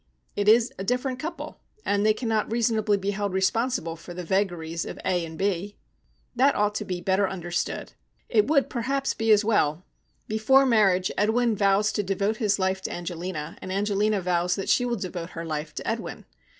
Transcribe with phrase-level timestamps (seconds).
[0.35, 4.83] It is a different couple, and they cannot reasonably be held responsible for the vagaries
[4.83, 5.77] of A and B."
[6.35, 7.93] "That ought to be better understood."
[8.27, 9.85] "It would perhaps be as well.
[10.27, 14.95] Before marriage Edwin vows to devote his life to Angelina, and Angelina vows she will
[14.95, 16.25] devote her life to Edwin.